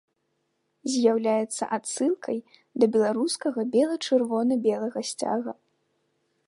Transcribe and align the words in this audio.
З'яўляецца 0.93 1.63
адсылкай 1.77 2.37
да 2.83 2.91
беларускага 2.97 3.59
бела-чырвона-белага 3.75 4.99
сцяга. 5.13 5.51